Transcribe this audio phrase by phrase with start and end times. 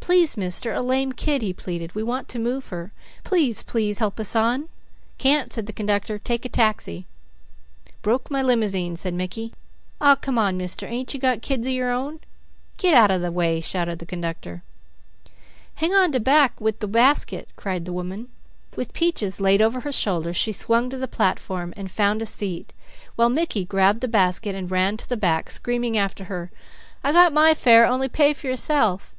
[0.00, 1.94] "Please mister, a lame kid," he pleaded.
[1.94, 2.92] "We want to move her.
[3.24, 4.68] Please, please help us on."
[5.16, 6.18] "Can't!" said the conductor.
[6.18, 7.06] "Take a taxi."
[8.02, 9.54] "Broke my limousine," said Mickey.
[10.02, 12.20] "Aw come on mister; ain't you got kids of your own?"
[12.76, 14.62] "Get out of the way!" shouted the conductor.
[15.76, 18.28] "Hang on de back wid the basket," cried the woman.
[18.76, 22.74] With Peaches laid over her shoulder, she swung to the platform, and found a seat,
[23.16, 26.50] while Mickey grabbed the basket and ran to the back screaming after her:
[27.02, 29.10] "I got my fare; only pay for yourself."